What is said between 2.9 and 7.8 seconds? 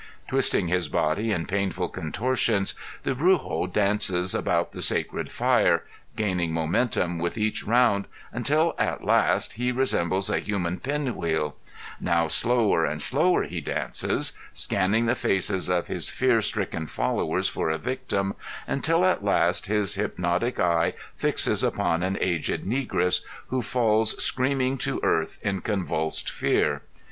the brujo dances about the sacred fire, gaining momentum with each